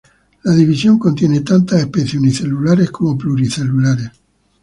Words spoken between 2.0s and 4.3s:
unicelulares como pluricelulares.